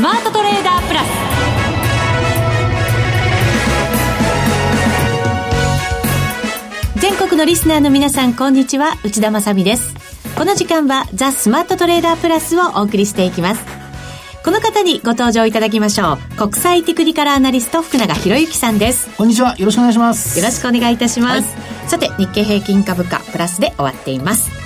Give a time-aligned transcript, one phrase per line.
[0.00, 1.08] スマートトレーダープラス。
[7.02, 8.96] 全国のリスナーの皆さんこんにちは。
[9.04, 9.94] 内田まさです。
[10.38, 13.62] この時間はザ・スマートトレーダープラスをお送りしていきます。
[14.42, 16.18] この方にご登場いただきましょう。
[16.36, 19.14] 国際テクニカルアナリスト福永博之さんです。
[19.18, 19.54] こんにちは。
[19.58, 20.38] よろしくお願いします。
[20.38, 24.59] よろしくお願いいたします、はい、さて日経平均株価プラスで終わっています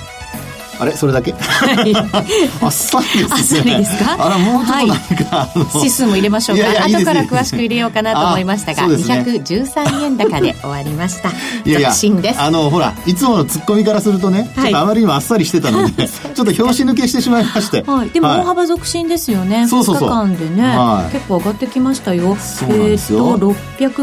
[0.79, 0.91] あれ？
[0.95, 1.37] それだけ、は
[1.83, 3.27] い、あっさりですね。
[3.31, 4.25] あっさりですか？
[4.25, 4.97] あらもうちょっとなん
[5.29, 6.63] か、はい、指数も入れましょうか。
[6.63, 11.29] いやいや後から詳しく入れようかなと思いましたが、ね、213円高で終わりました。
[11.29, 12.41] いやいや続です。
[12.41, 20.09] あのほらいつものツッコミからするとね、ちょっとあまりにもあっさりしてたので ちょっと拍子抜けしてしまいまして、はい、でも大幅続伸ですよね、そうそうそう。
[20.09, 22.35] 2日間でね、はい、結構上がってきましたよ。
[22.35, 23.55] そうなんですよ、えー、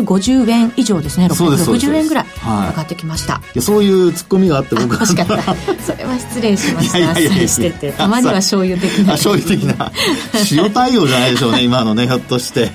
[0.04, 1.26] 650円以上ですね。
[1.26, 5.42] 660円ぐらい上がってきました、そういうツッコミがあって僕は欲しかった。
[5.82, 7.92] それは失礼しましたいやいやいやしてて。
[7.92, 9.12] たまには醤油的な。
[9.12, 9.90] 醤油的な。
[10.52, 12.70] 塩対応じゃないでしょうね今のねひょっとして。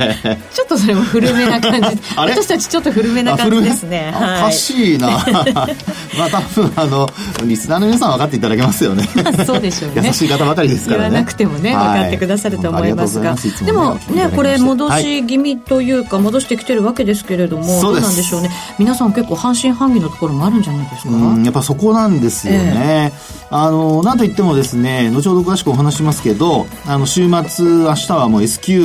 [0.54, 1.88] ちょっとそれも古めな感じ。
[2.16, 4.14] 私たちちょっと古めな感じですね。
[4.16, 5.08] おかしいな。
[6.18, 7.10] まあ多分あの
[7.46, 9.08] リスナーの皆さん分かっていただけますよね。
[9.46, 10.08] そうでしょうね。
[10.08, 11.10] 優しい方ばかりですからね。
[11.10, 13.36] 言わなくてもね、分かってくださると思いますが。
[13.66, 18.50] でもねこれ戻し気味というか、戻してきてるわけですけれどもどうなんでしょうね。
[18.80, 21.12] 皆さん結構半信半疑のところもあるんじゃないですか？
[21.44, 23.12] やっぱそこなんですよね、
[23.50, 28.80] えー、あのなんといってもですね後ほど詳しくお話しますけどあの週末明日はもう S q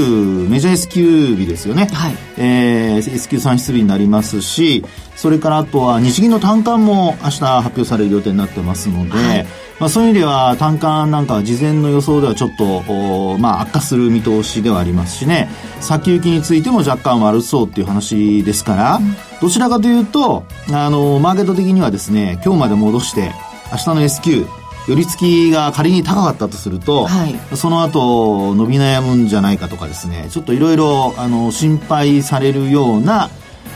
[0.49, 2.15] メジャー S q 日ですよね、はい。
[2.39, 4.85] えー、S q 算出日になりますし
[5.17, 9.47] それからあとは日銀の単価も明日発表される予定になってますので、はい。
[9.79, 15.49] まあ、そういう意味では単価なんかは事前の予想ではちょっと、まあ、悪化する見通しではありますしね。
[15.81, 23.33] 先行きについても若干悪そうっていう話ですから、うん、どちらかというとあのマーケット的にはですね今日まで戻して
[23.73, 24.47] 明日の S q
[24.89, 31.15] 寄り付きが仮に高かったとすると、はい、その後伸び悩むんじゃないかとかですねちょっといろいろ
[31.51, 33.31] 心配されるような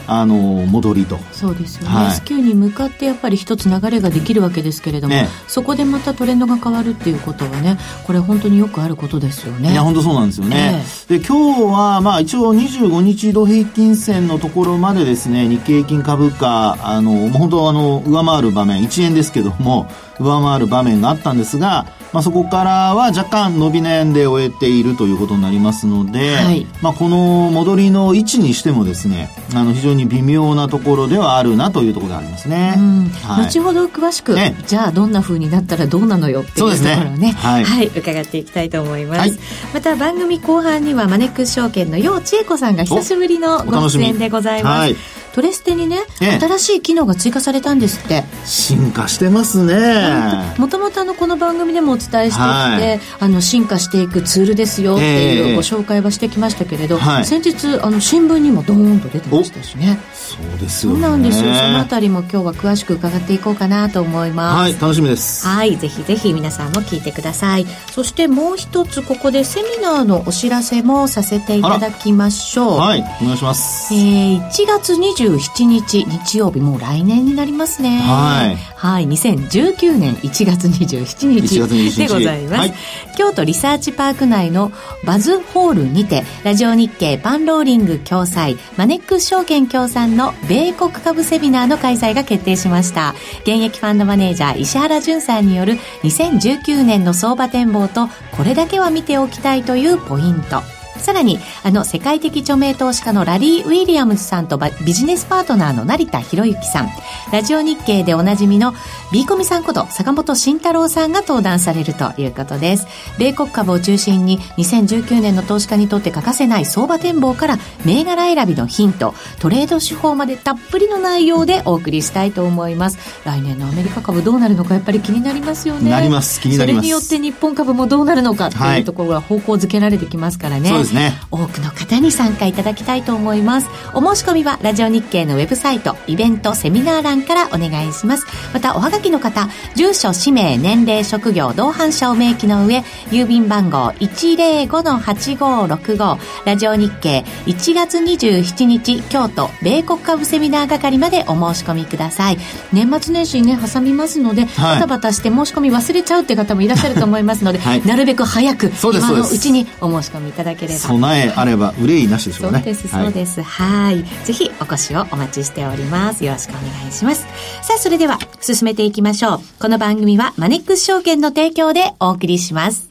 [0.09, 1.19] あの戻りと。
[1.33, 9.73] そうですよね、はい、S q に向かってやっぱり一つ流れができるわけですけれども、ね、そこでまたトレンドが変わるっていうことはねこれ本当によくあることですよね。
[9.73, 32.75] いや本当そうなんですよね、えー、で今日はまあ一応25日移動平均線のところまでですね日経平均株価あのもう本当あの上回る場面1円ですけども上回る場面があったんですがまあ、そこからは若干伸び悩んで終えているということになりますので、はい、まあ、この戻りの位置にしてもですねあの非常に微妙なところではあるなというところでありますね、
[33.23, 39.39] はい、後ほど詳しく、ね、じゃあどんなふうになったらどうなのよっていうところをね、ね、はい、はい、伺っていきたいと思います、
[39.75, 44.95] また番組後半にはマネックス証券の楊千恵子さんが久しぶりのご出演でございます、
[45.37, 48.25] トレステにね、新しい機能が追加されたんですって。
[48.47, 50.55] 進化してますね。
[50.57, 59.99] もともとこの番組でもお伝えしてきて、はい、あの進化していくツールですよっていうご紹介はしてきましたけれど、えー、先日あの新聞にもドーンと出てましたしね。
[60.15, 61.01] そうですよね。
[61.01, 61.53] そうなんですよ。
[61.55, 64.59] そのあたりも今日は詳しく伺っていこうかなと思います。
[64.59, 65.47] はい楽しみです。
[65.47, 67.67] はいぜひぜひ皆さんも聞いてください。
[67.91, 72.79] そしてもう一つここでセミナーのお知らせもさせていただきましょう。
[72.79, 73.93] はいお願いします。
[73.95, 74.97] えー、1月
[75.35, 77.99] 27日日曜日もう来年になりますね。
[77.99, 78.57] はい。
[78.77, 82.75] はい2019年1月27日でございます、はい、
[83.17, 84.71] 京都リサーチパーク内の
[85.05, 93.15] バズホールにてラジオ日経パンローリング共催マネックス証券協賛の米国株セミナーの開催が決定しました。
[93.41, 100.63] 現役ファンドマネージャー石原淳さんによる2019年の相場展望とこれだけは見ておきたいというポイント
[100.99, 106.89] さらに、あの、世界的著名投資家のラリー・ウィリアムズさんとビジネスパートナーの成田博之さん、
[107.33, 108.75] ラジオ日経でおなじみの
[109.13, 112.87] B コミさんこと坂本慎太郎さんが登壇されるということです。
[113.19, 122.99] 米国株を中心に2019年の投資家にとって欠かせない相場展望から銘柄選びのヒント、トレード手法までたっぷりの内容でお送りしたいと思います。
[123.25, 125.91] 来年のアメリカ株どうなるのかやっぱり気になりますよね。
[125.91, 126.41] なります。
[126.41, 126.83] 気になります。
[126.83, 130.69] それによって日本株もどうなるのかっていうところが方向づけられてきますからね。
[130.69, 131.19] そうですね。
[131.31, 133.69] 多くの方に参加いただきたいと思います。
[133.93, 138.25] お申し込みはラジオ日経のウェブサイト、イベント、セミナー欄からお願いします。
[138.55, 152.39] また、おはがきの方、住所、氏名、年齢、職業、同伴者を明記の上、郵便番号105-8565、ラジオ日経1月27日、京都、米国株セミナー係までお申し込みください。
[152.73, 160.76] 年末年始にね、挟みますので、はい、バタバタして申し込み忘れちゃうって方もいらっしゃると思いますので、 はい、なるべく早く、今のうちにお申し込みいただければ。
[160.77, 162.59] 備えあれば憂いなしでしょうね。
[162.59, 163.43] そうです、そうです。
[163.43, 164.05] はい。
[164.25, 166.25] ぜひお越しをお待ちしております。
[166.25, 167.23] よろしくお願いします。
[167.63, 169.41] さあ、それでは進めていきましょう。
[169.61, 172.91] この番組はマネックス証券の提供でお送りします。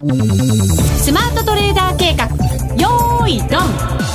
[0.00, 2.26] スマートトレーダー計画
[2.76, 4.07] よーいドン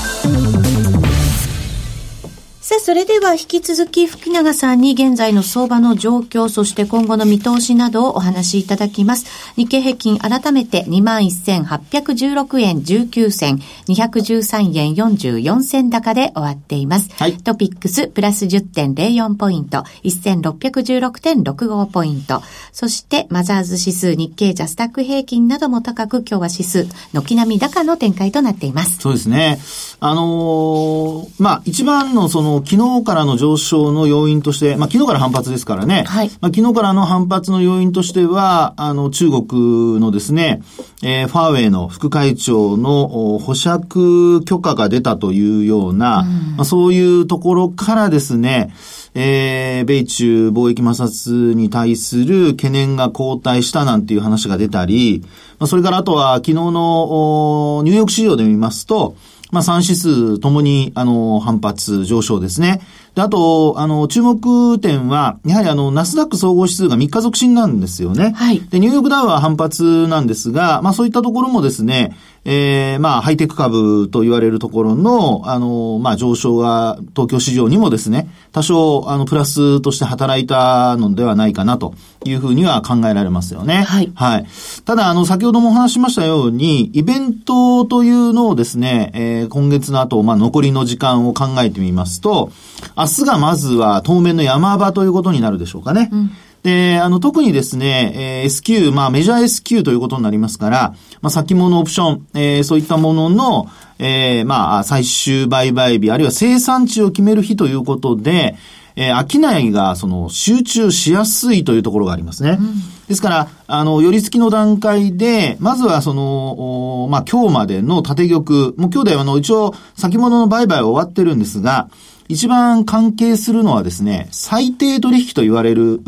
[2.73, 9.27] さあ、それでは引き続き福永さんに現在の相場の状況、そして今後の見通しなどをお話しいただきます。
[9.55, 13.59] 日経平均改めて21,816円19銭、
[13.89, 17.11] 213円44銭高で終わっています。
[17.13, 22.41] はい、トピックスプラス10.04ポイント、1616.65ポイント。
[22.71, 28.97] そしてマザーズ指数、日経ジャスタック平均なども高く、今日は指数、軒並み高の展開となっています。
[28.97, 29.59] そうですね。
[29.99, 36.03] あのー、まあ、一番のその昨日からの上昇の要因として、まあ、昨日から反発ですからね。
[36.07, 36.29] はい。
[36.41, 40.61] まあ、昨日からの反発の要因としては、あの、中国のですね、
[41.01, 48.73] えー、ファーウェイの副会長の保釈許可が出たというような、うん、まあ、そういうところからですね、
[49.15, 55.23] えー、米中貿易摩擦に対する懸念が後退したなんていう話が出たり、
[55.59, 59.15] まあ、それからあとは昨日のニューヨーク市場で見ますと、
[59.53, 62.81] まあ、3指数ともに、あの、反発上昇ですね。
[63.13, 68.33] で、あと、あの、注目点は、やはりあの、ナスダック総合指数が3日続伸なんですよね。
[68.35, 68.59] はい。
[68.59, 81.93] で、ニューヨークダウは反発なんですが、まあそういったところもですね、ええー、まあ、ハイテク株と言われるところの、あの、まあ、上昇が東京市場にもですね、多少、あの、プラスとして働いたのではないかなと
[82.25, 83.83] いうふうには考えられますよね。
[83.83, 84.11] はい。
[84.15, 84.45] はい。
[84.85, 92.51] ただ、あの、先ほどもお話しましたように、イベントというのをですね、えー、今月の後、まあ、残りの時間を考えてみますと、
[92.97, 96.09] 明日がまずは当面の山場ということになるでしょうかね。
[96.11, 96.31] うん
[96.63, 103.67] で、あの、特にですね、えー、S q まあ、メジャー S q ということになりますから、まあ、先物オプション、えー、そういったものの、
[103.99, 108.55] えー、まあ、最終売買日、あるいは生産地を決める日ということで、
[108.95, 112.57] えー、商いが、その、集中しやすいというところがありますね。
[112.59, 112.75] うん、
[113.07, 121.89] ですから、あの、寄り付きの段階で、まずはその、まあ、今日までの縦玉、もう今日であの、一応、先物の売買は終わってるんですが、
[122.29, 125.99] 一番関係するのはですね、最低取引と言われる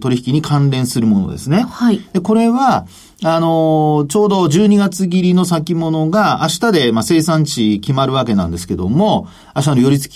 [0.00, 1.62] 取引に関連するものですね。
[1.68, 2.00] はい。
[2.12, 2.86] で、これは、
[3.22, 10.12] あのー、ちょうど12月切りの先物が明日で、まあ、生産地決まるわけなんですけども、明日の寄り付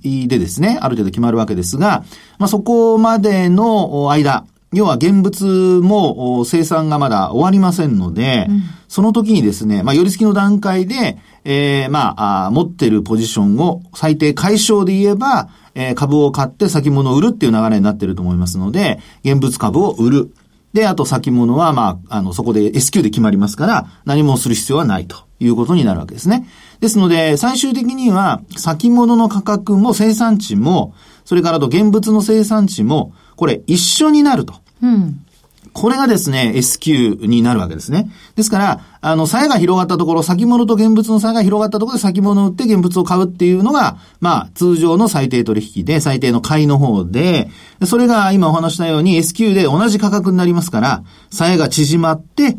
[0.00, 2.04] きでですね、ある程度決まるわけですが、
[2.38, 20.34] まあ、そこまでの間、要は現物も生産がまだ終わりませんので、うん、その時にですね、まあ、寄り付きの段階で、えー、まあ持ってるポジションを最低解消で言えば、えー、株を買って先物を売るっていう流れになってると思いますので、現物株を売る。
[20.72, 26.48] で、あと先物は、まあ、あの、そこで S q で決まりますから、何もする必要はないということになるわけですね。
[26.80, 30.94] ですので、最終的には、先物の価格も生産地も、
[31.26, 34.61] それからと現物の生産地も、これ一緒になると。
[34.82, 35.24] うん。
[35.72, 38.10] これがですね、S q になるわけですね。
[38.36, 47.48] ですから、あの、鞘が広がったところ、先物と現物の差が広がったところで先物を売って現物を買うっていうのが、まあ、通常の最低取引で、最低の買いの方で、
[47.86, 52.58] それが今お話したように S q で同じ価格になりますから、鞘が縮まって、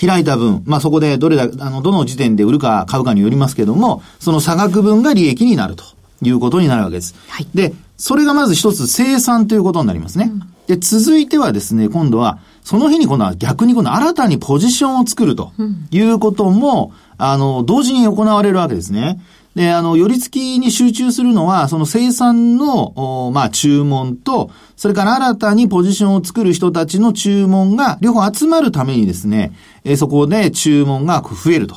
[0.00, 5.84] 開いた分、まあそこでどれだ、あの、どの時点で売るか買うかによりますけども、その差額分が利益になると
[6.22, 7.14] いうことになるわけです。
[7.28, 10.30] はい、で、それがまず一つ生産ということになりますね。
[10.32, 15.52] うんで、続いてはですね、今度は、その日に今度は逆に今度新たにポジションを作ると
[15.90, 19.20] いうことも、うん、あの、同時に行われるわけですね。
[19.54, 29.52] で、あの、寄り付きに集中するのは、その生産の、まあ、注文と、それから新たにポジションを作る人たちの注文が、両方集まるためにですね、
[29.84, 31.76] えそこで注文が増えると。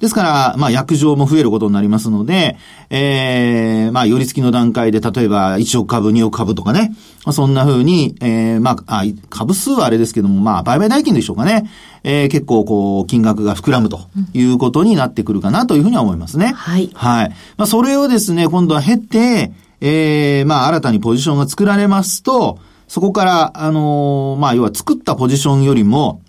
[0.00, 2.56] ですから、まあ、薬場も増えることになりますので、
[2.90, 6.92] ええー、まあ、寄り付きの段階で、例えば、1億株、2億株とかね、
[7.32, 11.70] そんな風に、ええー、まあ、あ、株数はあれですけども、まあ、売買代金でしょうかね。
[12.02, 14.00] えー、結構、こう、金額が膨らむと
[14.34, 16.52] いうことになってくるかなというふうには思いますね。
[16.54, 16.90] はい。
[16.92, 17.28] はい。
[17.56, 22.58] まあ、それをですね、今度は経て、ええー、まあ、新たにポジションが作られますと、
[22.88, 26.20] そこから、あのー、まあ、要は作ったポジションよりも、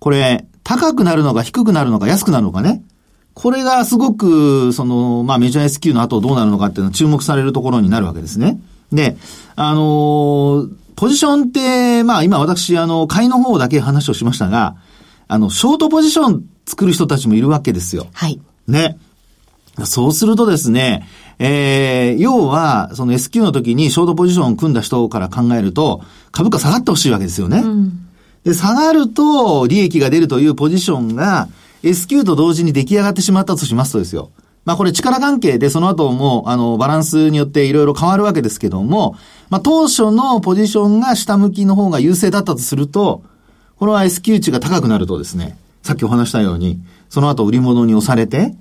[0.00, 2.82] これ、高くなるのか低くなるのか安くなるのかね。
[3.34, 8.60] これがすごく、その、まあ、メジャー S q の後どうなるのかっていうのは注目されるところになるわけですね。
[8.92, 9.16] で、
[9.56, 14.76] あのー、ポジションって、まあ、今私、あの、買いの方だけ話をしましたが、
[15.28, 18.06] あの、ショートポジション作る人たちもいるわけですよ。
[18.12, 18.40] はい。
[18.68, 18.98] ね。
[19.84, 21.08] そうするとですね、
[21.38, 27.58] えー、要は、その S q の時にショートポジションを組んだ人から考えると、株価下がってほしいわけですよね。
[27.64, 28.06] うん、
[28.44, 31.48] で、下がると利益が出るというポジションが、
[31.82, 34.30] S q と同時に出来上がってしまったとしますとですよ。
[34.64, 39.16] まあこれ力関係でその後も、あの、バランスによっていろいろ変わるわけですけども、
[39.50, 43.22] まあ当初のポジションが下向きの方が優勢だったとすると、
[43.76, 48.54] これは S q 値が高くなるとですね、さっきお話したように、その後売り物に押されて、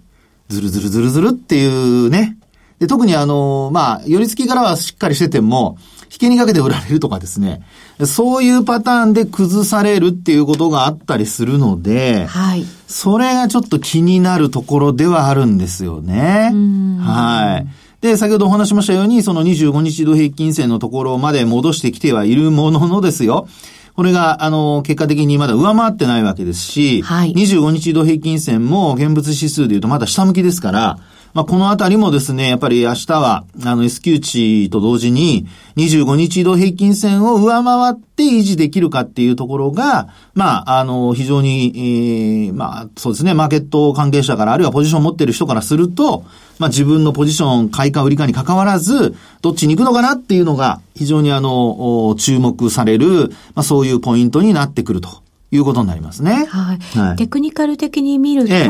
[0.50, 2.38] ずるずるずるずるっていうね。
[2.80, 5.78] で、特にあの、まあ、寄り付きからはしっかりしてても、
[6.12, 7.63] 引けにかけて売られるとかですね。
[8.06, 12.65] そういうパターンで崩されるっていうことがあったりするので、はい。
[12.88, 16.51] それがちょっと気になるところではあるんですよね。
[17.00, 17.68] はい。
[18.01, 23.48] で、先ほどお話しましたように、その25日度平均線のところまで戻してきてはいるもののですよ。
[23.96, 31.00] これが、あの、結果的にまだ上回ってないわけですし、はい、25日度平均線も現物指数で言うとまだ下向きですから、
[31.34, 35.48] まあ、このあたりもですね、やっぱり明日は、あの、S q 値と同時に、
[35.78, 46.26] 25日移動平均線を上回って維持できるかっていうところが、まあ、あの、非常に、えー、まあ、そうですね、マーケット関係者から、あるいはポジションを持っている人からすると、
[46.60, 55.22] まあ、自分のポジション、買いか売りかに関わらず、どっちに行くのかなっていうのが、非常にあの、注目される、まあ、そういうポイントになってくると。
[55.51, 56.46] いうことになりますね。
[56.46, 56.79] はい。
[56.98, 58.70] はい、テクニカル的に見ると、ええ、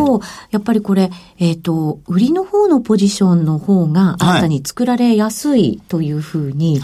[0.51, 6.81] やっぱりこれ、えっ、ー、と、売りの方のポジションの方が新たに作られやすいというふうに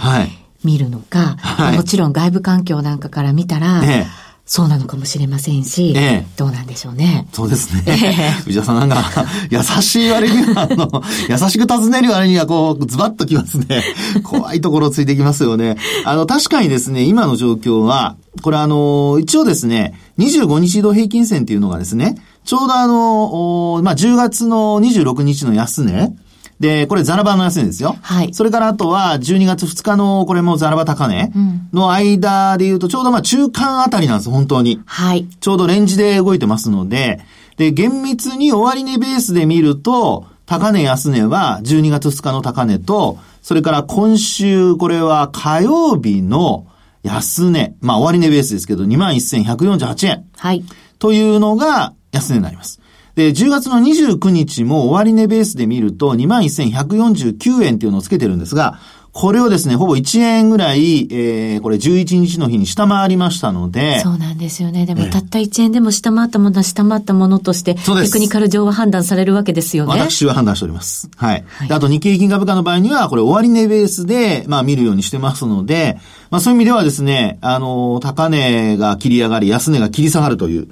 [0.64, 7.28] 見るのか、はい、もちろん外部環境なんかから見たら、ええそうなのかもしれませんし、ええ、どうなんでしょうね。
[7.34, 7.84] そうですね。
[7.86, 13.84] え藤田さんなんか、優しい割には、あの、優しく尋ねる割には、こう、ズバッときますね。
[14.24, 15.76] 怖いところついてきますよね。
[16.06, 26.16] あの、確かにですね、今の状況は、これあの、一応ですね、25日移動平均線っていうのがですね、ちょうどあの、まあ、10月の26日の安値、
[26.60, 27.96] で、これザラバの安値ですよ。
[28.02, 28.34] はい。
[28.34, 31.32] それからあとは12月2日のこれもザラバ高値
[31.72, 34.82] の間で言うとちょうどまあ中間あたりなんです、本当に。
[34.86, 35.28] はい。
[35.40, 37.22] ちょうどレンジで動いてますので、
[37.58, 46.68] で、厳密に終値ベースで見ると、高値安値は12月2日の高値と、それから今週これは火曜日の
[47.04, 50.26] 安値、まあ終値ベースですけど21,148円。
[50.38, 50.64] はい。
[51.00, 52.80] というのが安値になります。
[53.18, 58.78] で、10月の29日も終値ベースで見ると21,149円っていうのをつけてるんですが、
[59.12, 64.02] これをですね、ほぼ1円ぐらい、えー、これ11日の日に下回りましたので。
[64.02, 64.86] そうなんですよね。
[64.86, 67.82] でもたった1円でも下回ったものは下回ったものとして、テ
[68.12, 70.00] クニカル上は判断されるわけですよね。
[70.00, 71.10] 私は判断しております。
[71.16, 71.44] はい。
[71.48, 75.98] はい、あと日経平均株価の場合には、これ終値ベースで、まあ見るようにしてますので、
[76.30, 80.68] まあそういう意味ではですね、あの、高値が切り上がり、安値が切り下がるという、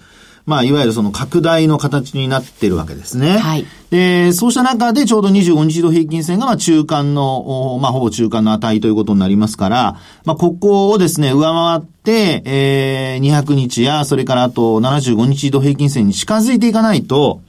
[0.45, 3.39] まあ、いわゆるその拡大の形になってるわけですね。
[3.39, 3.65] はい。
[3.89, 17.41] で、そうした中でちょうど25日度平均線がまあ中間の、まあ、ほぼ中間の値ということになりますから、まあ、ここをですね、上回って、えー、200日や、それからあと75日度平均線に近づいていかないと、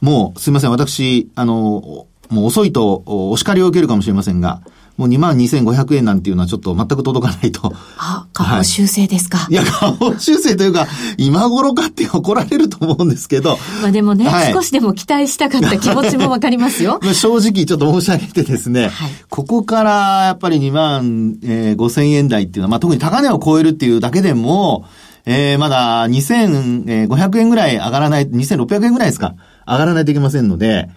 [0.00, 4.62] もう、すいません、私、あの、もう遅いとお叱りを受けるかもしれませんが、
[4.96, 7.72] もう22,500円なんていうのはちょっと全く届かないと。
[7.98, 9.38] あ、下方修正ですか。
[9.38, 10.86] はい、いや、下方修正というか、
[11.16, 13.58] 今頃かって怒られると思うんですけど。
[13.82, 17.00] まあでもね、はい、少しでも期待したかった気持ちもわかりますよ。
[17.12, 24.84] 正直ちょっと申し上げてですね、はい、ここからやっぱり2万、えー、5千円台っていうのは、まあ特に高値を超えるっていうだけでも、
[25.26, 29.34] えー、まだ2500円ぐらい上がらない、2600円ぐらいですか、
[29.66, 30.88] 上がらないといけませんので、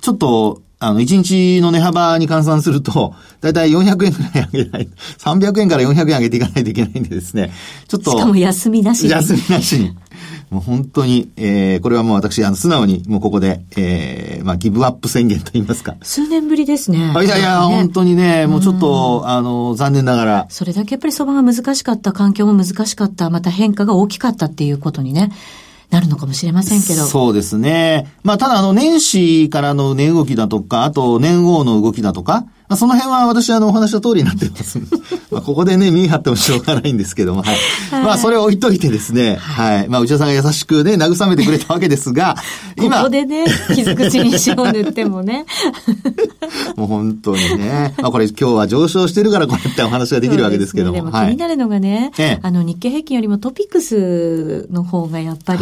[0.00, 4.88] ちょっと、あの、1日の値幅に換算すると、だいたい400円くらい上げない、
[5.18, 7.52] 300円から400円上げていかないといけないんでですね、
[7.88, 8.10] ちょっと。
[8.12, 9.10] しかも休みなしに。
[9.10, 9.96] 休みなしに。
[10.50, 15.96] もう本当に、えー、これはもう私、あの、素直に、もうここで、えー、まあ、ギブアップ宣言と言いますか。
[16.02, 16.98] 数年ぶりですね。
[16.98, 20.46] いやいや、ね、本当にね、もうちょっと、あの、残念ながら。
[20.50, 25.32] それだけやっぱり相場が難しかった、環境も難しかった、また変化が大きかったっていうことにね、
[25.94, 27.06] なるのかもしれませんけど。
[27.06, 28.12] そうですね。
[28.24, 34.78] まあ、ただ、あの、年始からの値動きだとか、あと、年号の動きだとか、まあ、その辺は私、あの、お話した通りになってます。
[35.30, 37.56] まあ、ここでね、見張ってもしょうがないんですけども、はい。
[37.90, 39.88] はい、まあ、それを置いといてですね、はい。
[39.88, 42.36] まあ、内田さんが優しくね、慰めてくれたわけですが、
[42.76, 42.98] 今。
[43.04, 43.44] ここでね、
[43.74, 45.44] 傷口に塩を塗ってもね。
[46.76, 47.94] もう本当にね。
[47.98, 50.92] まあ、これ今日は上昇してるからこうやってお話ができるわけですけども。
[50.92, 55.60] でね、でも気になるのがね、はい、あの、日経平均よりもトピックスの方がやっぱり、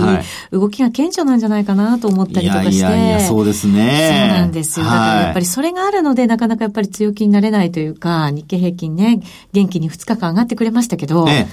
[0.53, 2.75] 動きが顕著なんじゃないかなと思ったりとかして。
[2.77, 4.29] いやいやいや、そうですね。
[4.31, 4.87] そうなんですよ。
[4.87, 9.21] だからやっぱりそれがあるので、なかなかやっぱり強気になれないというか、日経平均ね、
[9.53, 11.49] 元気に2日間上がってくれましたけど、ええ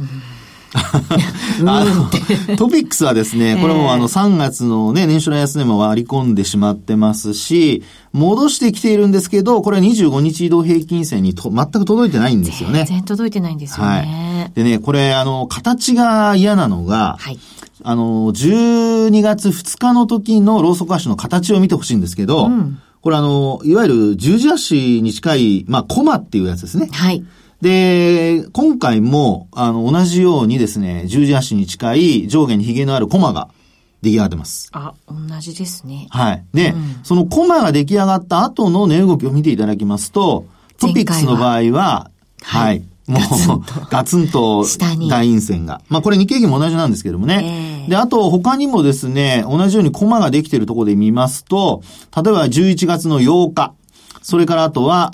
[0.00, 0.08] うん
[1.66, 12.84] あの、トピックスはですね、これもあの3月のね、年初の安値も割り込んでしまってますし、戻してきているんですけど、これは25日移動平均線にと全く届いてないんですよね。
[12.86, 13.92] 全然届いてないんですよね。
[13.92, 14.52] はい。
[14.54, 17.38] でね、これあの、形が嫌なのが、はい。
[17.82, 26.88] あの、12月2日の時のローソク足の形を見てほしいんですけど、うんこれあの、いわゆる十字足に近い、まあ、コマっていうやつですね。
[26.90, 27.22] はい。
[27.60, 33.50] で、今回も、あの、同じようにですね、十字足に近い上下に髭のあるコマが
[34.00, 34.70] 出来上がってます。
[34.72, 36.06] あ、同じですね。
[36.08, 36.44] はい。
[36.54, 40.46] で、うん、そのコマが出来上がった後の値動きを見ていただきますと、
[40.80, 43.20] トピックスの場合は、はい、もう、
[43.90, 44.96] ガツンと大
[45.28, 45.82] 陰線が。
[45.88, 47.84] まあこれ日経平均も同じなんですけどもね。
[47.84, 51.82] えー、で、あと他にもですね、同じようにコマができているところで見ますと、
[52.16, 53.74] 例えば11月の8日。
[54.22, 55.10] それからあとは、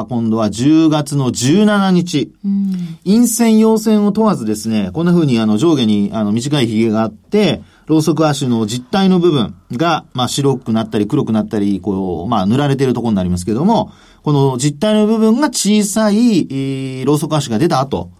[0.00, 2.32] あ今度は10月の17日。
[2.44, 13.90] うん、陰線、陽線を問わずですね、こんな風にあの上下にあの短い髭があって、ローソク足の実体の部分が、まあ白くなったり黒くなったり、こう、まあ塗られているところになりますけども、
[14.22, 18.10] この実体の部分が小さい、えー、ローソク足が出た後、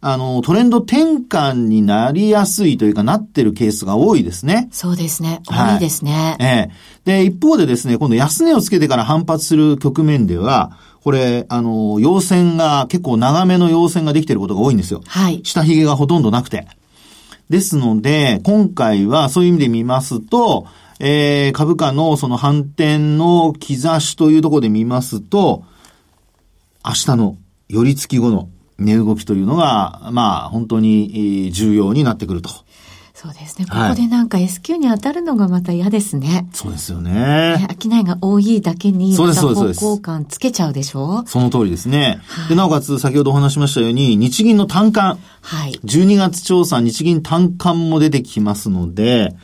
[0.00, 4.68] あの、トレンド転換になりやすいというかなってるケースが多いですね。
[4.70, 5.40] そうですね。
[5.44, 6.36] 多いですね。
[6.38, 15.00] はい、ええで、一方でですね、今度安値をつけてから反発する局面では、これ、あの、陽線が、結構長めの陽線ができていることが多いんですよ。
[15.06, 15.40] はい。
[15.42, 16.68] 下髭がほとんどなくて。
[17.48, 20.66] ですので、今回はそういう意味で見ますと、
[21.00, 25.64] えー、株価のその反転の兆しというところで見ますと、
[26.84, 27.36] 明日の
[27.68, 32.50] 寄り付き後の値動きというのが、まあ、本当に重要になってくると。
[33.12, 33.66] そうですね。
[33.66, 36.48] ここでなんか S q に当たるのがまた嫌ですね。
[36.52, 37.66] そうですよね。
[37.82, 41.24] 商いが多いだけに、また方向感つけちゃうでしょ？
[41.26, 42.20] その通りですね。
[42.28, 45.18] はい、で、なおかつ先ほどお話しましたように、日銀の単価。
[45.40, 45.72] はい。
[45.84, 49.34] 12月調査、日銀単価も出てきますので、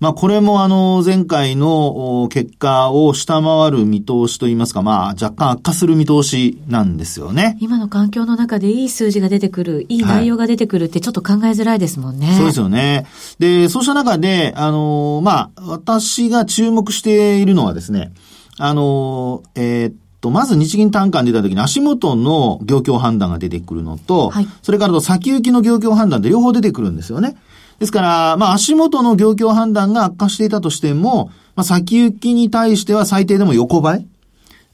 [0.00, 7.58] まあこれもあの前回の結果を下回る見通しといいますか、まあ若干悪化する見通しなんですよね。
[7.60, 12.28] 今の環境の中でいい数字が出てくる、いい内容が出てくるってちょっと考えづらいですもんね。
[12.28, 13.06] はい、そうですよね。
[13.38, 18.12] で、そうした中で、あの、まあ私が注目しているのはですね、
[18.56, 27.36] あの、えー、と、まず日銀単価に出た時に足元の業況判断が出てくるのと、はい、それからと先行きの業況判断で両方出てくるんですよね。
[27.80, 34.06] ですから、まあ足元の業況判断が悪化していたとしても、まあ先行きに対しては最低でも横ばい。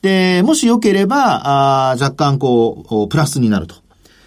[0.03, 3.77] で、もし良ければ、あ若干こう、プラスになると。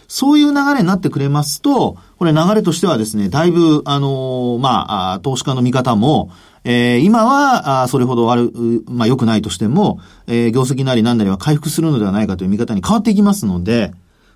[0.08, 6.32] そういう流れになってくれますと、これ流れとしてはですね、だいぶ、あのー、まあ、投資家の見方も、
[6.63, 8.51] えー、今は、あそれほど悪、
[8.88, 13.93] まあ良くないとしても、えー、業績なり何なりは回復するのではないかという見方に変わっていきますので、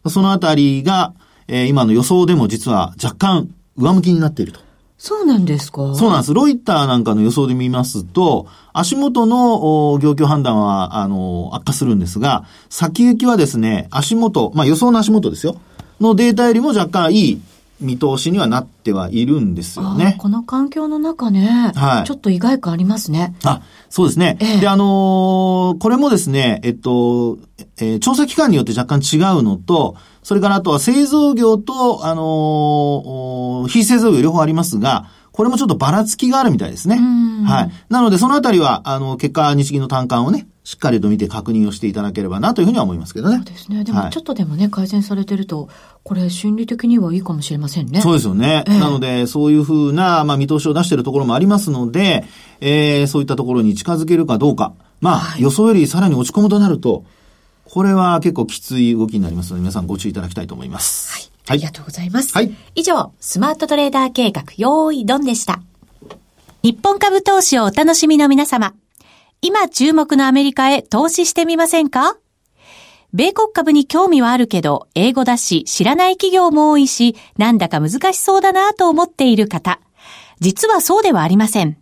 [0.09, 1.13] そのあたりが、
[1.47, 4.59] えー、今の予想でも実は若干上向きになっていると。
[4.97, 5.95] そうなんですか？
[5.95, 6.33] そうなんです。
[6.33, 15.57] ロイターなんかの予想で見ますと、足元の業況判断は、あの、悪化するんですが、先行きはですね、足元、まあ予想の足元ですよ。
[15.99, 17.41] のデータよりも若干いい
[17.83, 20.15] 見通しにはなってはいるんですよね。
[20.19, 23.35] この環境の中ね、はい、ちょっと意外感ありますね。
[23.43, 24.37] あ、そうですね。
[24.39, 27.37] ええ、で、あのー、これもですね、えっと、
[27.77, 36.99] えー、調査機関によって若干違うのと、それからあとは製造業と、あのー、非製造業両方ありますが、これもちょっとばらつきがあるみたいですね。
[37.43, 37.71] はい。
[37.89, 43.37] なので、そのあたりは、あの、結果、日銀の単価をね、しっかりと見て確認をしていただければなというふうには思いますけどね。
[43.37, 43.83] そうですね。
[43.83, 45.69] でも、ちょっとでもね、はい、改善されてると、
[46.03, 47.99] これ、心理的にはいいかもしれませんね。
[48.01, 48.63] そうですよね。
[48.67, 52.25] えー、なので、そういうふうな、まあ、見通しを出しているところもありますので、
[52.61, 54.73] えー、そういったところに近づけるかどうか。
[55.01, 57.05] まあ、はい、予想よりさらに落ち込むとなると、
[57.65, 61.11] これは結構きつい動きになりますので、皆さんご注意いただきたいと思います。
[61.11, 61.32] はい。
[61.47, 62.33] ありがとうございます。
[62.33, 62.53] はい。
[62.75, 65.61] 以上、スマートトレーダー計画、用意ドンでした。
[66.61, 68.73] 日本株投資をお楽しみの皆様。
[69.41, 72.15] 今注目のアメリカへ投資してみませんか？
[73.11, 79.81] 米国株に興味はあるけど、英語だし、知らない企業も多いし、なんだか難しそうだなと思っている方。
[80.39, 81.77] 実はそうではありません。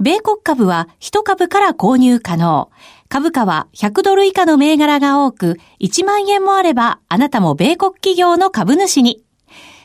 [0.00, 2.70] 米国株は1株から購入可能。
[3.08, 9.22] 株価は100ドル以下の銘柄が多く、1万円もあれば、あなたも米国企業の株主に。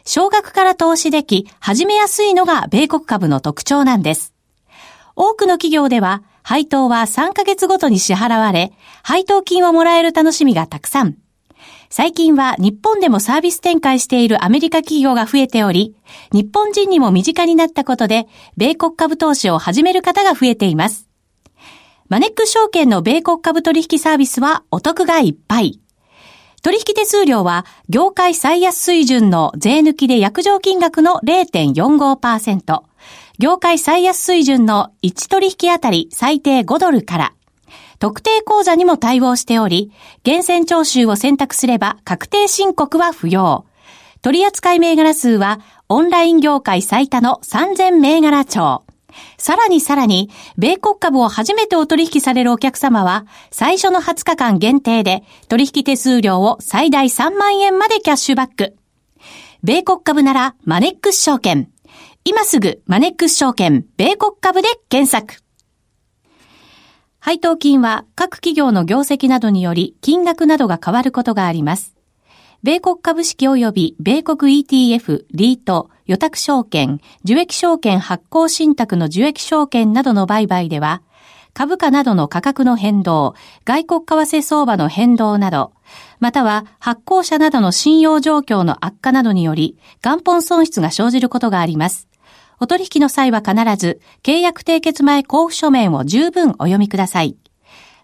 [0.06, 4.34] 少額から投資でき、始めやすいのが米国株の特徴なんです。
[5.16, 8.72] 多くの企業では、配当は3ヶ月ごとに支払われ、
[9.04, 11.18] 配当金をもらえる楽しみがたくさん。
[11.90, 15.94] 最近は日本でもサービス展開しているアメリカ企業が増えており、
[16.32, 21.11] 日本人にも身近になったことで、米国株投資を始める方が増えています。
[22.12, 25.80] マネックス証券の米国株取引サービスはお得がいっぱい。
[26.62, 32.82] 取引手数料は業界最安水準の税抜きで約定金額の0.45%、
[33.40, 37.34] 業界最安水準の1取引あたり最低5ドルから、
[37.98, 39.94] 特定口座にも対応しており、
[40.24, 43.66] 厳選徴収を選択すれば確定申告は不要。
[44.22, 48.84] 取扱銘柄数はオンライン業界最多の3000銘柄帳。
[49.38, 58.76] さらにさらに、米国株を初めてお取引されるお客様は、最初の20日間限定で、取引手数料を最大3万円までキャッシュバック。
[59.64, 61.70] 米国株なら、マネックス証券。
[62.24, 65.42] 今すぐ、マネックス証券、米国株で検索。
[67.24, 71.96] 配当金は各企業の業績などにより金額などが変わることがあります。
[72.64, 81.02] 米国株式及び米国 ETF、リート、予託証券、受益証券発行信託の受益証券などの売買では、
[81.54, 83.36] 株価などの価格の変動、
[83.66, 85.74] 外国為替相場の変動など、
[86.20, 92.08] または発行者などの信用状況の悪化などにより、元本損失が生じることがあります。
[92.60, 97.36] お取引の際は必ず、契約締結前交付書面を十分お読みください。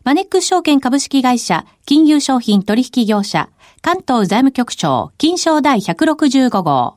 [0.03, 3.49] マネックス証券株式会社、金融商品取引業者、
[3.81, 6.96] 関東財務局長、金賞第165号。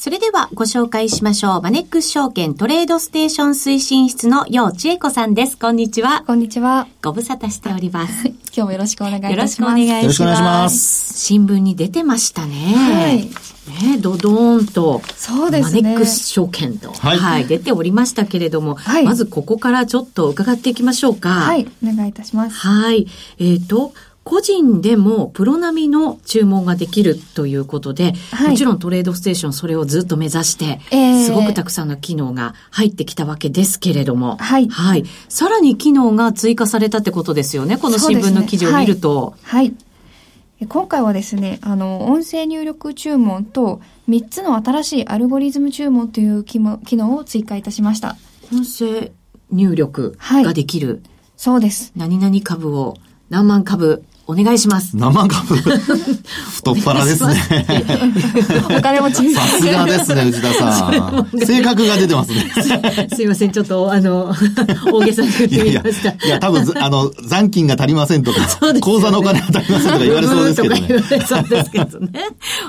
[0.00, 1.60] それではご紹介しましょう。
[1.60, 5.58] マネックス証券トレードステーション推進室の楊千恵子さんです。
[5.58, 6.24] こんにちは。
[6.26, 6.88] こんにちは。
[7.02, 8.28] ご無沙汰しております。
[8.28, 9.42] 今日もよろしくお願いいたします。
[9.42, 10.02] よろしくお願いします。
[10.04, 11.18] よろしくお願いします。
[11.18, 12.54] 新聞に出てましたね。
[12.54, 13.16] はい。
[13.18, 15.02] ね、ドドーンと。
[15.16, 15.82] そうですね。
[15.82, 16.92] マネックス証券と。
[16.92, 17.18] はい。
[17.18, 18.76] はい、出ておりましたけれども。
[18.76, 19.04] はい。
[19.04, 21.28] まずここからちょっと伺っていきましょうか。
[21.28, 21.70] はい。
[21.84, 22.56] お願いいたします。
[22.56, 23.06] はい。
[23.38, 23.92] えっ、ー、と、
[24.30, 34.68] 個人でもプロ並みの注文ができるということで、はい、もちろんトレードステーションそれをずっと目指して、えー、すごくたくさんの機能が入ってきたわけですけれども、はい。
[34.68, 35.04] はい。
[35.28, 39.34] さらに機能が追加されたってことですよね、この新聞の記事を見ると。
[39.42, 39.74] はい、はい
[40.68, 48.16] 今回はですね、あの、音声入力注文と3つの新しいアルゴリズム注文という機能を追加いたしました。
[48.52, 49.10] 音声
[49.50, 51.00] 入力ができる、はい、
[51.36, 51.92] そうです。
[51.96, 52.96] 何々株を
[53.30, 54.96] 何万株お願いします。
[54.96, 57.34] 生株 太っ腹ですね。
[58.78, 61.40] お金持ちさすがですね、内田さん。
[61.40, 62.48] 性格が出てますね。
[63.12, 64.32] すいません、ちょっと、あの、
[64.92, 66.10] 大げさに言ってみました。
[66.10, 70.84] いや、いや多分、あの、残金が足りませんとか、ね、口座のお金が足りませんとか言われそうですけどね。
[70.86, 72.10] 言われそうですけどね。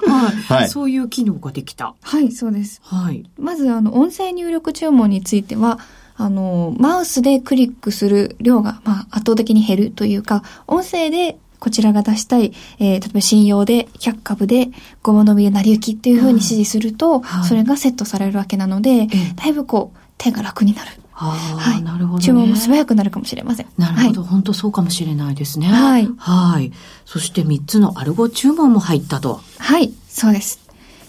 [0.08, 0.62] はい。
[0.62, 1.94] はい、そういう機能ができた。
[2.02, 2.82] はい、そうです。
[2.84, 3.24] はい。
[3.40, 5.78] まず、あの、音声入力注文については、
[6.22, 14.70] あの、マウスでクリックする量が、まあ、圧倒的に減るというか、音声でこちらが出したい、えー、例えば信用で100株で
[15.04, 20.92] ごまの実成り行きっていうふうに指示すると、はい、それがセットされるわけなので、だいぶこう、手が楽になる。
[21.12, 23.68] はい、なるほど、ね、注文も素早くなるかもしれません。
[23.78, 25.68] なるほど、はい、本当そうかもしれないですね。
[25.68, 26.10] はい。
[26.18, 26.72] はい。
[27.06, 29.40] そして3つのアルゴ注文も入ったと。
[29.60, 30.60] はい、そうです。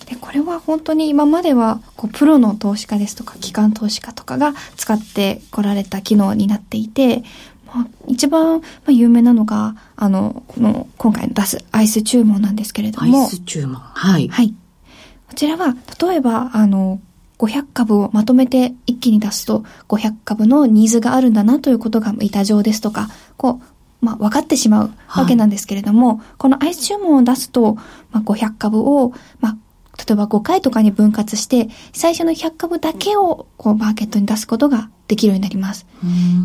[0.07, 7.25] で、これは本当に今までは、こう、プロの投資家ですとか、機関投資家とかが使ってこられた機能になっていて、
[8.07, 13.23] 一番有名なのが、あの、この、今回の出すアイス注文なんですけれども。
[13.23, 13.77] アイス注文。
[13.77, 14.29] はい。
[14.29, 14.55] はい。
[15.29, 17.01] こちらは、例えば、あの、
[17.39, 27.77] 500株をまとめて一気に出すと、500株のニーズがあるんだなということが板状ですとか、こう、まあ、分かってしまうわけなんですけれども、はい、このアイス注文を出すと、
[28.11, 29.57] まあ、500株を、まあ、
[29.99, 35.87] 例えば5回とかに分割して、最初の100株だけをこうマーケットに出すことができるようになります。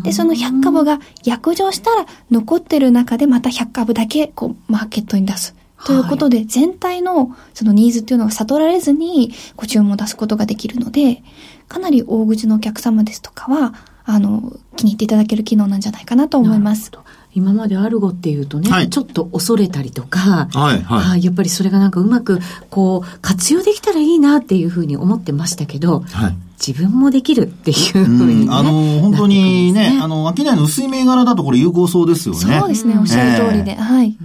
[0.02, 5.54] で、その100株が約定したら残ってる中でまた100株だけこうマーケットに出す。
[5.84, 11.22] ということで、全体のそのニーズっていうのが悟られずにご注文を出すことができるので、
[11.68, 16.90] かなり大口のお客様ですとかは、あの、気に入っていただける機能なんじゃないかなと思います。
[17.34, 26.36] 今までアルゴっていうとね、はい、ちょっと恐れたりとか、はいはい、やっぱりそれがなんかうまくこう活用できたらいいなっていうふうに思ってましたけど、はい、
[26.66, 32.58] 自分もできるっていうふうに、ね、あの、本当にね、ねあの、商いの薄い銘柄だとこれ有効そうですよね。
[32.58, 33.72] そうですね、おっしゃる通りで。
[33.72, 34.16] えー、はい。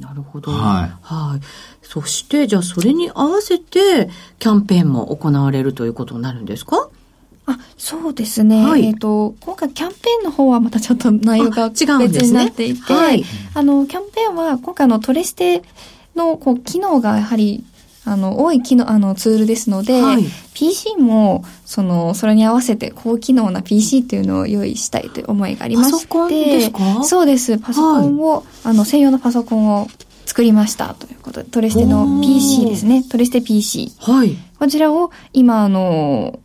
[0.00, 0.50] なるほど。
[0.50, 0.96] はい。
[1.02, 1.40] はい。
[1.82, 6.88] そして、じゃあそれに合わせて、キャンペーンも行われるということになるんですか？
[7.46, 8.64] あ、そうですね。
[8.64, 15.62] はい、えっ、ー、と、今回キャンペーンの方はまたちょっと内容が別になっていて、ねはい、あの、キャンペーンは今回のトレステ
[16.14, 17.64] のこう機能がやはり
[18.06, 25.92] あの、多い機能、あの、ツールですので、はい、PC も、その、それに合わせて高機能な PC っていうのを用意したいという思いがありまして。
[25.92, 27.02] パソコンですか？
[27.02, 27.58] そうです。
[27.58, 29.88] パソコンを、はい、あの、専用のパソコンを
[30.24, 33.02] 作りましたということで、トレステの PC ですね。
[33.02, 33.92] トレステ PC。
[33.98, 34.36] はい。
[34.56, 36.38] こちらを今、あの、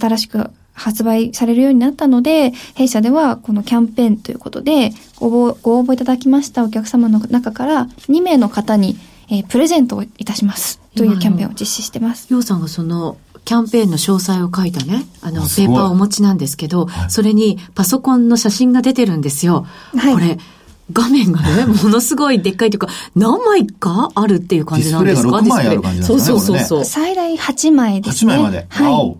[0.00, 8.96] 新しく発売されるようになったので、弊社ではこのキャンペーンということで、ご応募ご応募いただきましたお客様の中から2名の方に、
[9.30, 12.32] えー、プレゼントをいたしますというキャンペーンを実施してます。
[12.32, 19.66] ようさんがそのキャンペーンの詳細を書いたね、あの、ペーパーをお持ちなんですけど、それにパソコンの写真が出てるんですよ。
[19.96, 20.38] はい、これ、
[20.92, 25.42] 画面がね、ものすごいでっかいというか、何枚かあるっていう感じなんですか？
[25.42, 26.20] ディスプレイが6枚ある感じなんですね。
[26.20, 26.84] そうそうそう。
[26.84, 28.32] 最大8枚ですね。
[28.34, 28.66] 8枚まで。
[28.68, 29.16] はい。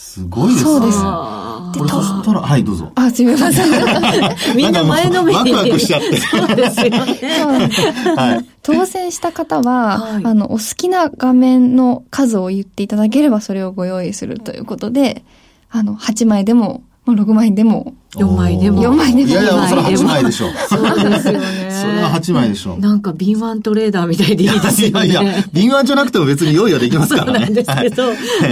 [0.00, 0.70] すごいですね。
[0.70, 0.98] そうです。
[0.98, 2.90] これそしたら、はい、どうぞ。
[2.94, 3.70] あ、すみません。
[4.56, 5.52] みんな前のめりに。
[5.52, 6.16] ワクワクしちゃって。
[6.16, 7.70] そうですよね。
[8.16, 8.46] はい。
[8.62, 15.22] 当選した方は、はい、あの、お好きな画面の数を言っていただければそれをご用意するということで、
[15.70, 16.82] あの、8枚でも、
[17.14, 18.82] 6枚でも、4枚でも。
[18.82, 19.28] 4枚でも。
[19.28, 20.50] いやいや、それ8枚でしょ。
[20.68, 21.70] そうですよね。
[21.70, 22.76] それは8枚でしょ。
[22.76, 25.06] なんか敏腕トレーダーみたいでいいですよね。
[25.08, 27.32] いやいや、敏腕じゃなくても別に用意はできますからね。
[27.32, 28.02] そうなんですけど。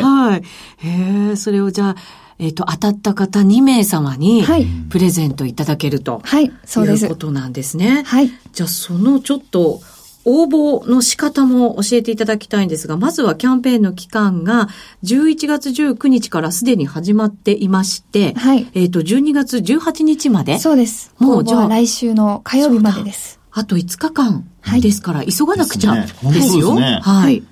[0.06, 0.42] はい。
[0.86, 1.96] へえ、それをじゃあ、
[2.38, 4.44] えっ、ー、と、当たった方2名様に、
[4.90, 6.20] プレゼントいただけると。
[6.24, 7.04] はい、そうです。
[7.04, 8.04] いうことなんですね。
[8.06, 8.30] はい。
[8.52, 9.80] じゃあ、そのちょっと、
[10.28, 14.68] 応募の仕方も教えていただきたいんですが、まずはキャンペーンの期間が
[15.02, 18.68] 11月19日からすでに始まっていまして、はい。
[18.74, 20.58] えっ、ー、と、12月18日まで。
[20.58, 21.14] そうです。
[21.18, 23.40] もうじゃあ来週の火曜日までです。
[23.52, 24.44] あと5日間
[24.80, 26.32] ですから、急がなくちゃですよ。
[26.32, 27.42] ですね、はい。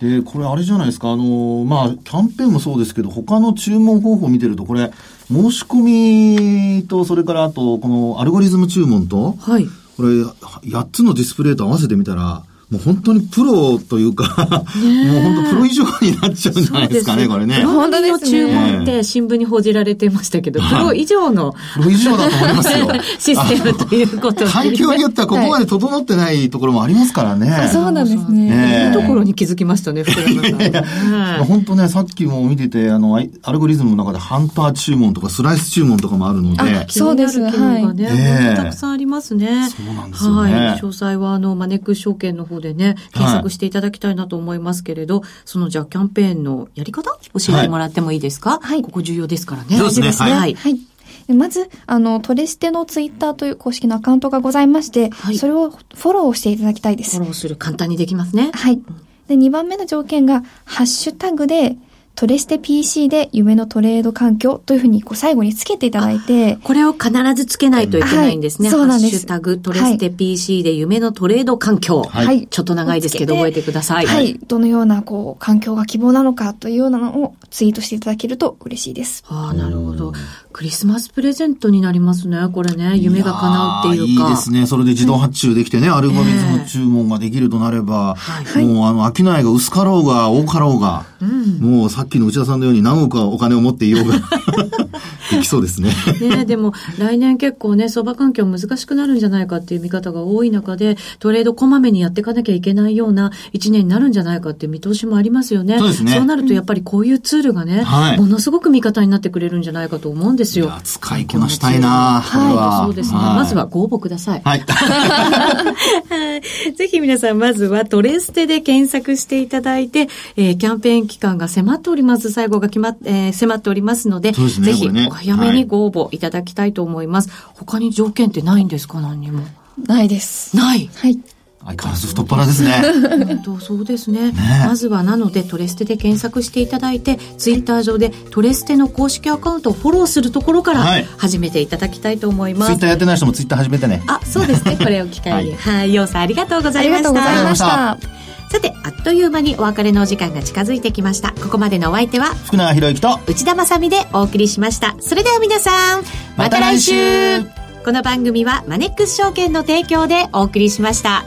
[0.00, 4.92] で、これあれじゃないですか、あの、まあ、キャンペーンもそうですけど、他の注文方法を見てると、これ、
[5.30, 9.66] 申し込みと、それからあと、このアルゴリズム注文と、はい。
[10.00, 10.22] これ、
[10.70, 17.64] 8つのディスプレイと合わせてみたら、もう本当にプロというかもう本当プロ以上になっちゃうんじゃないですかね、これね。
[17.64, 21.52] 本当の注文って新聞に報じられてましたけど、プロ以上の。
[21.74, 22.88] プロ以上だと思いますよ。
[23.18, 24.50] システムということで。
[24.50, 27.68] 環境によってはここまで整ってないところもありますからね。
[27.72, 28.86] そうなんですね。
[28.86, 31.44] いいところに気づきましたね、福山さん。
[31.44, 36.86] 本当ね、さっきも見てて、あの、アルゴリズムの中でハンター注文とかスライス注文とかもあるので。
[36.88, 37.40] そうです。
[37.40, 38.56] はい。
[38.56, 39.68] たくさんありますね。
[39.68, 40.54] そうなんですよね。
[40.54, 40.78] はい。
[40.78, 47.10] 詳細は、あの、マネックス証券の方でね、検索していただきたいなと思いますけれど、はい、そのじゃあキャンペーンのやり方？
[47.10, 48.58] 教えてもらってもいいですか？
[48.62, 48.82] はい。
[48.82, 49.76] ここ重要ですからね。
[49.76, 50.32] そうですね。
[50.32, 50.54] はい。
[50.54, 50.80] はい
[51.28, 57.18] まず、あの、トレステのツイッターという公式のアカウントがございまして、はい、それをフォローしていただきたいです。
[57.18, 57.54] フォローする。
[57.54, 58.50] 簡単にできますね。
[58.52, 58.80] はい。
[59.28, 61.76] で、2番目の条件が、ハッシュタグで、
[62.20, 66.58] トレステ PC で夢のトレード環境というふうにこう最後につけていただいて。
[66.62, 68.68] これを必ずつけないといけないんですね。
[68.68, 69.12] はい、そうなんです。
[69.12, 72.02] ハッシュタグトレステ PC で夢のトレード環境。
[72.02, 72.46] はい。
[72.46, 74.06] ちょっと長いですけど覚えてください。
[74.06, 74.34] はい。
[74.34, 79.24] どのようなこう環境が希望なのかというようなのをツイートしていただけると嬉しいです。
[79.26, 80.12] ああ、なるほど。
[80.52, 82.38] クリスマスプレゼントになりますね。
[82.52, 82.96] これね。
[82.96, 84.28] 夢が叶うっていうか。
[84.28, 84.66] いいですね。
[84.66, 94.14] それで自動発注できてね、アルゴリズム注文ができるとなれば、はい、もうあの、商いが薄かろうが多かろうが、うん、もうさっきの内田さんのように何億お金を持っていようが
[95.30, 95.92] できそうですね。
[96.20, 105.78] ねでも来年結構ね、相場環境難しくなるんじゃないかっていう見方が多い中で、トレードこまめにやっていかなきゃいけないような一年になるんじゃないかっていう見通しもありますよね。
[105.78, 106.12] そうですね。
[106.12, 110.72] そうなるとやっぱりこういうツールがね、はい、ものすごく味方になってくれるんじゃないかと思うんですよ。
[110.84, 113.18] 使いこなしたいなはい、そうですね。
[113.18, 114.42] まずはご応募ください。
[114.44, 114.64] はい。
[116.76, 122.30] ぜひ皆さん、まずはトレステで検索していただいて、えー、キャンペーン期間が迫っております。
[122.30, 127.28] 最後が決まっ、えー、迫っておりますので、でね、ぜひ、お早めにご応募いただきたいと思います。
[127.30, 129.00] はい、他に条件ってないんですか？
[129.00, 129.42] 何にも。
[129.86, 130.56] ないです。
[130.56, 130.90] ない。
[130.94, 131.18] はい。
[131.64, 132.82] 相変わらず太っ腹ですね。
[133.26, 140.84] 本当そうですね、ね、まずはなのでトレステで検索していただいてツイッター上でトレステの公式アカウントをフォローするところから
[141.18, 144.02] 始めていただきたいと思います、はい、ツイッターやってない人もツイッター始めてね。
[144.06, 144.76] あそうですね。
[144.80, 145.54] これを機会に。
[145.54, 147.08] はい、ようさんありがとうございました。
[147.10, 148.20] ありがとうございました。
[148.50, 151.30] さて、あっという間にお別れのお時間が近づいてきました。
[151.40, 154.96] ここまでのお相手は、福永博之と内田まさでお送りしました。
[155.00, 156.02] それでは皆さん、
[156.36, 157.60] また来週。
[157.84, 161.24] この番組はマネックス証券の提供でお送りしました。